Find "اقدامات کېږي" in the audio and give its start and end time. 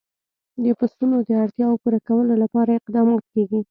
2.79-3.59